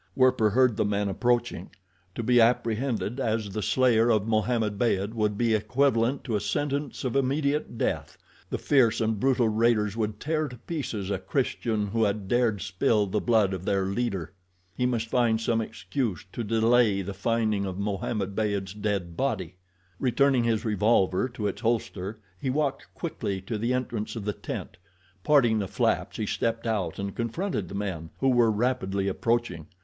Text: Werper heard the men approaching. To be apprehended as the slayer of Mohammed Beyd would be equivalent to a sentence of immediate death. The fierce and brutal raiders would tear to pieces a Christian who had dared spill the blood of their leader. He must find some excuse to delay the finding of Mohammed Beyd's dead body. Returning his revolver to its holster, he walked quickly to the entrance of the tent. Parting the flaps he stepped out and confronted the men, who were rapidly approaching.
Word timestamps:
Werper 0.15 0.49
heard 0.49 0.77
the 0.77 0.83
men 0.83 1.07
approaching. 1.09 1.69
To 2.15 2.23
be 2.23 2.41
apprehended 2.41 3.19
as 3.19 3.51
the 3.51 3.61
slayer 3.61 4.09
of 4.09 4.27
Mohammed 4.27 4.79
Beyd 4.79 5.13
would 5.13 5.37
be 5.37 5.53
equivalent 5.53 6.23
to 6.23 6.35
a 6.35 6.39
sentence 6.39 7.03
of 7.03 7.15
immediate 7.15 7.77
death. 7.77 8.17
The 8.49 8.57
fierce 8.57 8.99
and 8.99 9.19
brutal 9.19 9.47
raiders 9.47 9.95
would 9.95 10.19
tear 10.19 10.47
to 10.47 10.57
pieces 10.57 11.11
a 11.11 11.19
Christian 11.19 11.85
who 11.85 12.03
had 12.05 12.27
dared 12.27 12.63
spill 12.63 13.05
the 13.05 13.21
blood 13.21 13.53
of 13.53 13.63
their 13.63 13.85
leader. 13.85 14.33
He 14.75 14.87
must 14.87 15.05
find 15.07 15.39
some 15.39 15.61
excuse 15.61 16.25
to 16.31 16.43
delay 16.43 17.03
the 17.03 17.13
finding 17.13 17.67
of 17.67 17.77
Mohammed 17.77 18.33
Beyd's 18.35 18.73
dead 18.73 19.15
body. 19.15 19.57
Returning 19.99 20.45
his 20.45 20.65
revolver 20.65 21.29
to 21.29 21.45
its 21.45 21.61
holster, 21.61 22.19
he 22.39 22.49
walked 22.49 22.91
quickly 22.95 23.39
to 23.41 23.55
the 23.59 23.71
entrance 23.71 24.15
of 24.15 24.25
the 24.25 24.33
tent. 24.33 24.77
Parting 25.23 25.59
the 25.59 25.67
flaps 25.67 26.17
he 26.17 26.25
stepped 26.25 26.65
out 26.65 26.97
and 26.97 27.13
confronted 27.15 27.69
the 27.69 27.75
men, 27.75 28.09
who 28.19 28.29
were 28.29 28.49
rapidly 28.49 29.07
approaching. 29.07 29.67